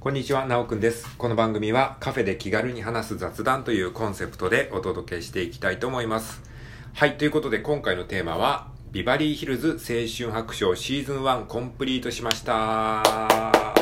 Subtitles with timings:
[0.00, 1.16] こんにちは、なおくんです。
[1.16, 6.40] この番組はカフェで気軽に話す雑談というコンセプトでお届けしていきたいと思います。
[6.94, 12.52] はい、ということで今回のテーマは、ビバリーヒルズ青春白書シーズン1コンプリートしました。
[12.52, 13.74] は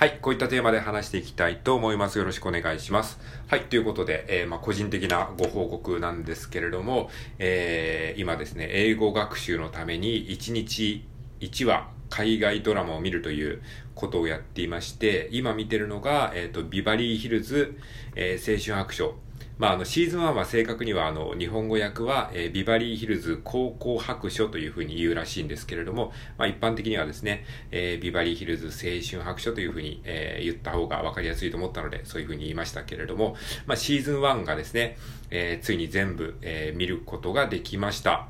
[0.00, 2.18] い、こういったテーマで話していきたいと思います。
[2.18, 3.18] よろしくお願いします。
[3.48, 7.10] はい、ということで、えーまあ、個人的なご報告なんですけれども、
[7.40, 11.04] えー今ですね、英語学習のために1日
[11.40, 13.62] 1話海外ドラマを見るという
[13.94, 17.78] ことをやっていまして、今見てるのが、えっ、と、ビバリーヒルズ、
[18.14, 19.14] えー青春白書。
[19.56, 34.98] まあ、あの、シーズン1は正確には、あの、日本語訳は、えービバリーヒルズ高校白書というふうに言うらしいんですけれども、まあ、一般的にはですね、えービバリーヒルズ青春白書というふうに、えー言った方がわかりやすいと思ったので、そういうふうに言いましたけれども、まあ、シーズン1がですね、
[35.30, 38.28] えついに全部、え見ることができました。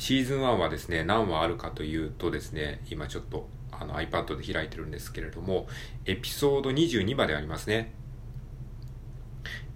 [0.00, 5.66] シーズン1はですね、何話あるかというとですね、今ちょっとあの iPad で開いてるんですけれども、
[6.06, 7.92] エピソード22までありますね。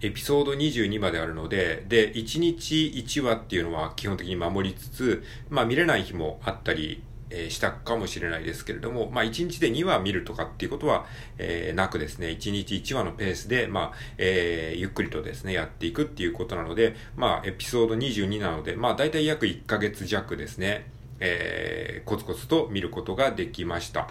[0.00, 7.02] エピソード22まであるので、で、1日1話っていうのは基本的に守りつつ、まあ見れない日もあったり、
[7.46, 11.06] えしたかもしれないですけれども、まあ1日で2話見るとかっていうことは、
[11.38, 20.90] えーなくですね、1日1話のペースで、まあ、えーゆっくりとですね、やっていくっていうことなので、まあエピソード22なので、まあ大体約1ヶ月弱ですね、
[21.20, 24.08] えーコツコツと見ることができました。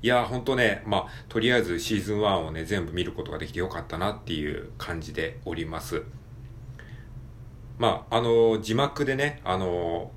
[0.00, 6.04] いやー、ほんとね、まあ、とりあえずシーズン1をね、全部見ることができてよかったなっていう感じでおります。
[7.78, 10.12] まあ、あの字幕でね、あの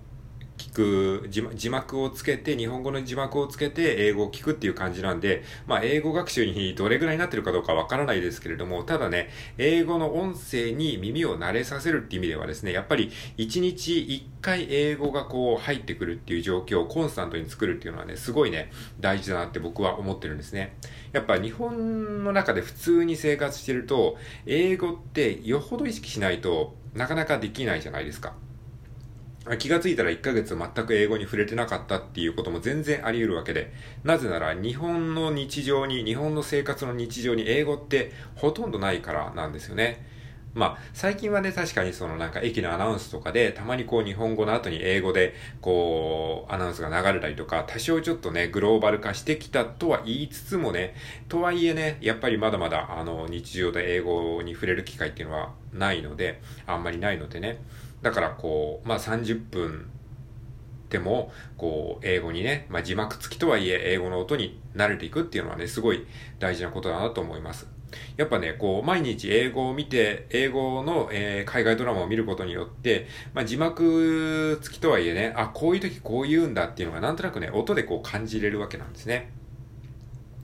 [0.62, 20.78] 聞く字、幕をつけて、日本語の字幕をつけて英語を聞くっていう感じなんで、まあ、英語学習にどれぐらいになってるかどうかわからないですけれども、ただね、英語の音声に耳を慣れさせるっていう意味ではですね、やっぱり1日1回英語がこう入ってくるっていう状況をコンスタントに作るっていうのはね、すごいね、大事だなって僕は思ってるんですね。
[21.12, 28.34] やっぱ日本の中で普通に生活してると、英語ってよほど意識しないとなかなかできないじゃないですか。
[29.58, 40.12] 気がついたら1ヶ月全く英語に触れてなかったっていうことも全然あり得るわけで、なぜなら日本の日常に、日本の生活の日常に英語ってほとんどないからなんですよね。
[40.54, 50.94] まあ、最近はね、確かにそのなんか駅のアナウンスとかで、たまにこう日本語の後に英語で、こう、アナウンスが流れたりとか、多少ちょっとね、グローバル化してきたとは言いつつもね、
[51.30, 57.60] とはいえね、やっぱりまだまだ、あの、日常で英語に触れる機会っていうのはないので、あんまりないのでね。
[58.02, 59.90] だからこう、まあ30分
[60.90, 66.06] でも、こう、英語にね、まあ字幕付きとはいえ、英語の音に慣れていくっていうのはね、すごい
[66.40, 67.68] 大事なことだなと思います。
[68.18, 79.32] やっぱね、こう、毎日英語を見て、英語の、えー海外ドラマを見ることによって、まあ字幕付きとはいえね、あ、こういう時こう言うんだっていうのがなんとなくね、音でこう感じれるわけなんですね。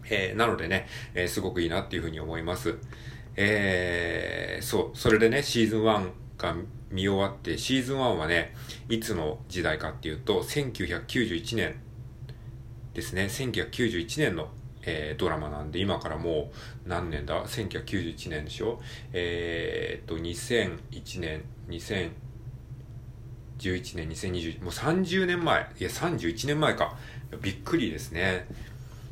[0.10, 2.76] えーなのでね、えーすごくいいなっていうふうに思います。
[3.36, 6.56] えーそう、それでね、シーズン1が
[6.92, 8.54] 見終わって、シーズン1はね、
[8.90, 11.76] いつの時代かっていうと、1991年
[12.94, 14.50] ですね、1991年の、
[14.84, 16.52] えードラマなんで、今からも
[16.86, 18.82] う何年だ ?1991 年でしょ？
[19.14, 22.12] えーっと、2001年、2011
[23.98, 26.98] 年、2020、もう30年前、いや31年前か。
[27.42, 28.48] びっくりですね。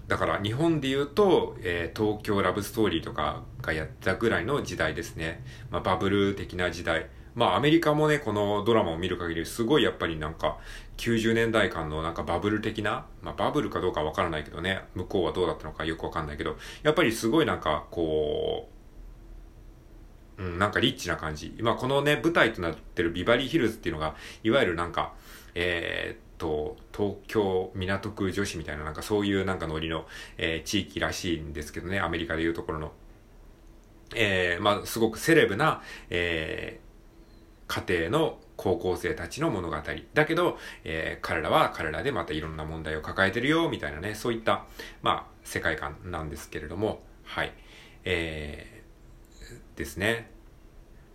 [0.07, 5.43] だから日本で言うと、えー東京ラブストーリーとかがやったぐらいの時代ですね。
[5.71, 7.07] まあバブル的な時代。
[7.35, 10.57] まあアメリカもね、このドラマを見る限りすごいやっぱりなんか
[10.97, 18.69] 90年代間のなんかバブル的な、まあバブルかどうかわからないけどね、向こうはどうだったのかよくわかんないけど、やっぱりすごいなんかこ
[20.37, 21.53] う、うん、なんかリッチな感じ。
[21.59, 25.13] 今このね、舞台となってるビバリーヒルズっていうのが、いわゆるなんか、
[25.55, 30.05] えーっと、東京港区女子みたいななんかそういうなんかノリの、
[30.37, 32.91] えー地域らしいんですけどね、アメリカでいうところの。
[34.13, 36.84] えーまあ、すごくセレブな、えー
[37.67, 39.75] 家庭の高校生たちの物語。
[40.13, 44.65] だけど、えー彼らは彼らでまたいろんな問題を抱えてるよ、みたいなね、そういった、
[45.01, 47.53] まあ、世界観なんですけれども、はい。
[48.03, 48.75] えー
[49.77, 50.29] ですね。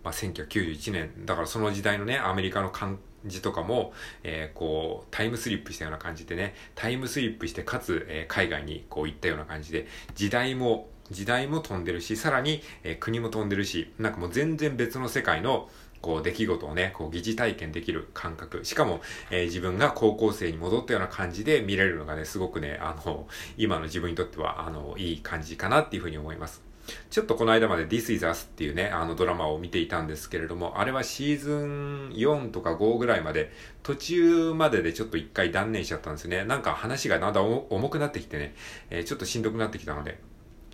[0.04, 3.92] まあ、1991年、だからその時代のね、アメリカの感じとかも、
[4.22, 15.68] えーこう、タイムスリップしたような感じでね、タイムスリップして、かつ、えー海外にこう行ったような感じで、時代も、時代も飛んでるし、さらに、えー国も飛んでるし、なんかもう全然別の世界の、
[16.00, 18.64] こう、出来事をね、こう、疑似体験できる感覚。
[18.64, 19.00] しかも、
[19.30, 23.26] えー自分が高校生に戻ったような感じで見れるのがね、すごくね、あの、
[23.56, 26.70] 今の自分にとっては、あの、いい感じかなっていうふうに思います。
[27.10, 33.52] ちょっとこの間まで This is Us っていうね、あのドラマを見ていたんですけれども、あれはシーズン4とか5ぐらいまで、
[33.82, 36.44] 途中まででちょっと一回断念しちゃったんですね。
[36.44, 38.54] なんか話がだんだ重くなってきてね、
[38.90, 40.20] えー、ちょっとしんどくなってきたので、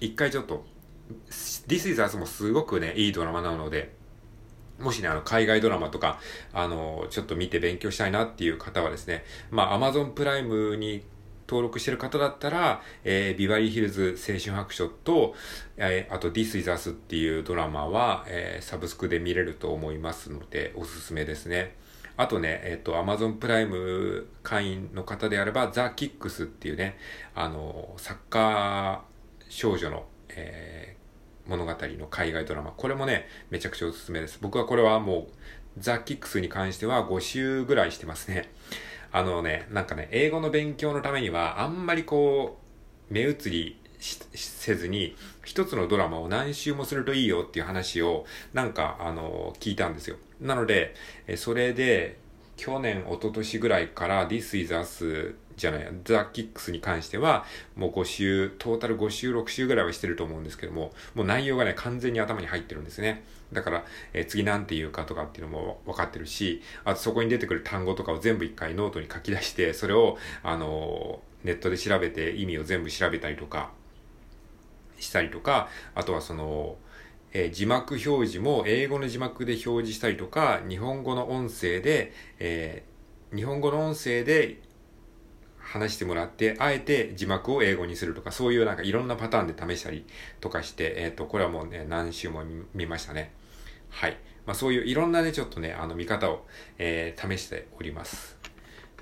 [0.00, 0.64] 一回ちょっと、
[1.28, 3.94] This is Us もすごくね、いいドラマなので、
[4.78, 6.18] もしね、あの、海外ドラマとか、
[6.52, 11.04] あの、ちょっと見て勉強したいなっていう方はですね、まあ、Amazon プライムに
[11.48, 15.34] 登録してる方だったら、えー、ビバリーヒルズ青春白書と、
[15.76, 21.76] えー、あと This is Us っていうドラマは、えー、サブスクで見れると思いますので、おすすめですね。
[22.18, 26.98] あとね、えっ、ー、と、Amazon プライム会員の方であれば、ザ・キックスっていうね、
[27.34, 31.05] あの、サッカー少女の、えー、
[31.46, 32.72] 物語の海外ドラマ。
[32.76, 34.38] これもね、めちゃくちゃおすすめです。
[34.40, 35.32] 僕はこれはもう、
[35.78, 38.50] ザ・キックスに関しては5週ぐらいしてますね。
[39.12, 42.58] あのね、なんかね、英語の勉強のためには、あんまりこ
[43.10, 50.16] う、目移りせずに、一つのドラマを何周もするといいよっていう話を、なんか、あの、聞いたんですよ。
[50.40, 50.94] なので、
[51.36, 52.18] それで、
[52.56, 57.44] 去年、一昨年ぐらいから This is Us じゃないや、 The Kicks に関しては、
[57.76, 63.24] もう5週、トータル5週、6週ぐらいはしてると思うんですけども、もう内容がね、完全に頭に入ってるんですね。
[63.52, 73.70] だから、えー、次なんて言うかとかっていうのも分かってるし、あとそこに出てくる単語とかを全部一回ノートに書き出して、それを、あのー、ネットで調べて意味を全部調べたりとか、
[74.98, 76.76] したりとか、あとはその、
[77.32, 84.58] えー、字幕表示も英語の字幕で表示したりとか、日本語の音声で、えー、日本語の音声で
[85.66, 90.06] 話してもらって、あえて字幕を英語にするとか、そういうなんかいろんなパターンで試したり
[90.40, 92.42] とかして、えっ、ー、と、これはもうね、何週も
[92.72, 93.32] 見ましたね。
[93.90, 94.16] はい。
[94.46, 96.46] まあそういういろんなね、ちょっとね、あの見方を、
[96.78, 98.38] えー、試しております。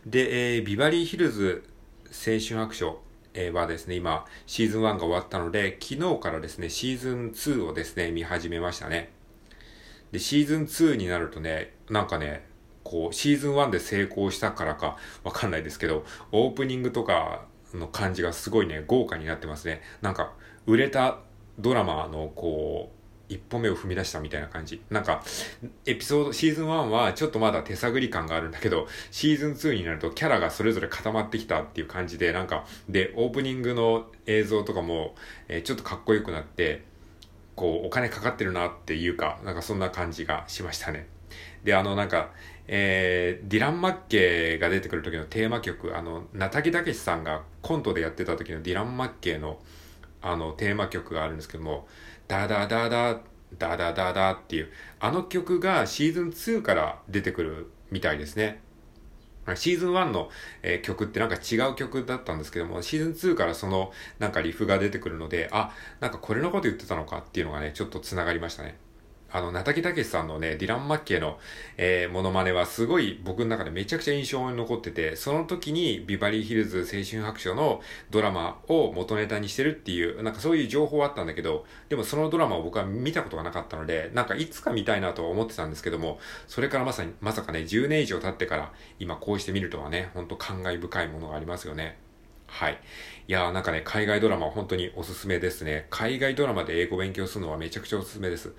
[0.06, 1.64] で、えー、ビバリーヒルズ
[2.06, 3.00] 青春白書、
[3.34, 9.10] え、はですね、今、シーズン1が終わったので、昨日からですね、シーズン2をですね、見始めましたね。
[10.12, 12.46] で、シーズン2になるとね、なんかね、
[12.84, 19.80] こう、シーズン1で成功したからかわかんないですけど、オープニングとかの感じがすごいね、豪華になってますね。
[20.02, 20.32] なんか、
[20.66, 21.18] 売れた
[21.58, 24.82] ドラマの、こう、一歩目を踏み出したみたいな感じ。
[24.90, 25.22] なんか、
[25.86, 35.14] エピソード、シーズン1はちょっとまだ手探り感があるんだけど、シーズン2になるとキャラがそれぞれ固まってきたっていう感じで、なんか、で、オープニングの映像とかも、
[35.48, 36.82] えー、ちょっとかっこよくなって、
[37.56, 41.08] こう、お金かかってるなっていうか、なんかそんな感じがしましたね。
[41.64, 42.30] で、あの、なんか、
[42.66, 49.58] えー、ディラン・マッケイが出てくる時のテーマ曲、あの、ナタキタケシさんがコントでやってた時のディラン・マッケイの、
[50.22, 51.86] あの、テーマ曲があるんですけども、
[52.26, 53.20] ダダダダ、
[53.58, 54.70] ダダダダっていう、
[55.00, 58.60] あの曲がシーズン2から出てくるみたいですね。
[59.56, 60.30] シーズン1の、
[60.62, 68.78] えー、曲ってなんか違う曲だったんですけども、シーズン2からそのなんかリフが出てくるので、あ、なんかこれのこと言ってたのかっていうのがね、ちょっと繋がりましたね。
[69.34, 71.40] あの、なたきたけしさんのね、ディラン・マッケイの、
[71.76, 77.80] えー、モノマネはすごい僕の中でめちゃくちゃ印象に残ってて、その時にビバリーヒルズ青春白書の
[78.12, 92.03] ドラマを元ネタにしてるっていう、なんかそういう情報はあったんだけど、でもそのドラマを僕は見たことがなかったので、なんかいつか見たいなとは思ってたんですけども、それからまさに、まさかね、10年以上経ってから今こうして見るとはね、ほんと感慨深いものがありますよね。
[92.46, 92.80] はい。
[93.26, 95.86] いやーなんかね、海外ドラマは本当におすすめですね。
[95.90, 98.54] 海外ドラマで英語勉強するのはめちゃくちゃおすすめです。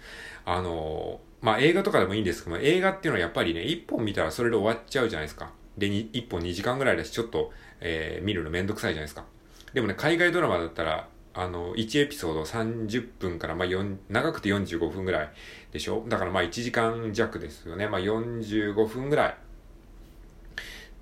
[0.46, 5.52] あのー、まあ、映画とかでもいいんですけども、映画っていうのはやっぱりね、一本見たらそれで終わっちゃうじゃないですか。
[5.78, 9.26] で、一本2時間ぐらいだし、ちょっと、えー、見るのめんどくさいじゃないですか。
[9.74, 15.30] でもね、海外ドラマだったら、あの、1エピソード30分から、まあ、4、長くて45分ぐらい
[15.74, 16.06] でしょ？
[16.08, 17.88] だからまあ1時間弱ですよね。
[17.90, 19.38] まあ45分ぐらい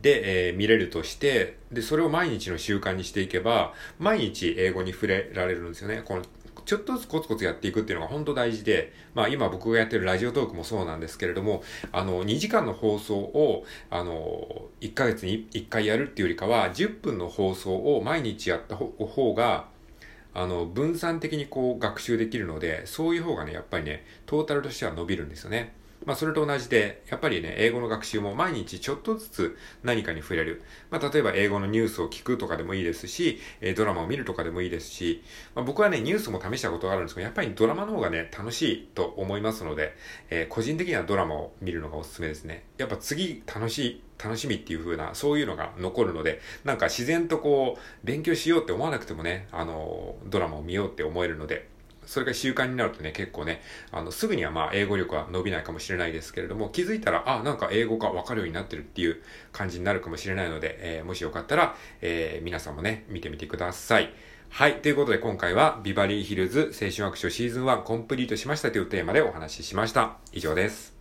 [0.04, 6.04] で、えー、見れるとして、で、それを毎日の習慣にしていけば、毎日英語に触れられるんですよね。
[6.04, 6.24] この
[6.66, 19.68] ちょっとずつコツコツやっていくっていうのが本当大事で、まあ今僕がやってるラジオトークもそうなんですけれども、あの、2時間の放送を、あの、1ヶ月に1回やるっていうよりかは、10分の放送を毎日やった方が、
[20.34, 25.74] あの、分散的にこう学習できるので、そういう方がね、やっぱりね、トータルとしては伸びるんですよね。
[26.06, 30.62] まあ、それと同じで、やっぱりね、英語の学習も毎日ちょっとずつ何かに触れる。
[30.90, 35.24] まあ、例えば英語のニュースを聞くとかでもいいですし、えドラマを見るとかでもいいですし、
[35.56, 39.96] まあ、僕はね、ニュースも試したことがあるんですけど、やっぱりドラマの方がね、楽しいと思いますので、
[40.30, 42.64] えー、個人的にはドラマを見るのがおすすめですね。
[42.78, 51.73] やっぱ次楽しい、楽しみっていう風な、そういうのが残るので、なんか自然とこう、勉強しようって思わなくてもね、あの、ドラマを見ようって思えるので、
[52.06, 64.14] それが習慣になるとね、結構ね、あの、すぐにはまあ、英語力は伸びないかもしれないですけれども、気づいたら、あ、なんか英語がわかるようになってるっていう感じになるかもしれないので、えー、もしよかったら、えー、皆さんもね、見てみてください。
[64.50, 64.82] はい。
[64.82, 70.18] ということで今回はビバリーヒルズ青春アクションシーズン1コンプリートしましたというテーマでお話ししました。
[70.32, 70.93] 以上です。